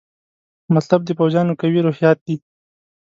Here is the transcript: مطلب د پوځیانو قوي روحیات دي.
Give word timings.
مطلب 0.75 0.99
د 1.05 1.09
پوځیانو 1.19 1.57
قوي 1.61 1.79
روحیات 1.87 2.19
دي. 2.25 2.35